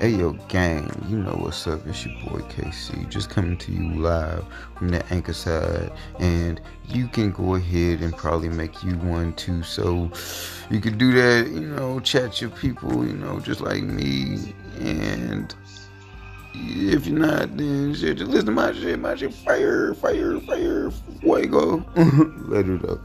[0.00, 1.86] Hey yo, gang, you know what's up?
[1.86, 6.58] It's your boy KC, just coming to you live from the anchor side, and
[6.88, 9.62] you can go ahead and probably make you one too.
[9.62, 10.10] So
[10.70, 14.54] you can do that, you know, chat your people, you know, just like me.
[14.78, 15.54] And
[16.54, 20.90] if you're not, then shit, just listen to my shit, my shit, fire, fire, fire,
[21.20, 21.84] fuego.
[22.48, 23.00] Let it up.